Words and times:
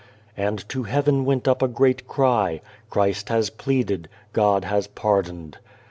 And 0.35 0.67
to 0.69 0.81
heaven 0.81 1.25
went 1.25 1.47
up 1.47 1.61
a 1.61 1.67
great 1.67 2.07
cry:" 2.07 2.61
Christ 2.89 3.29
has 3.29 3.51
pleaded, 3.51 4.09
God 4.33 4.63
has 4.65 4.87
pardoned." 4.87 5.59